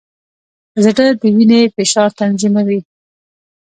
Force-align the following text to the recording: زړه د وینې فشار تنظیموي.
زړه 0.83 1.05
د 1.21 1.23
وینې 1.35 1.61
فشار 1.75 2.09
تنظیموي. 2.19 2.79